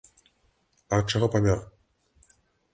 А 0.95 0.99
ад 1.01 1.05
чаго 1.15 1.27
памёр? 1.37 1.59